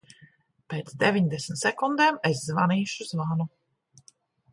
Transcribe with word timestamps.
Pēc 0.73 0.87
deviņdesmit 1.03 1.61
sekundēm 1.63 2.17
es 2.31 2.41
zvanīšu 2.47 3.07
zvanu. 3.11 3.47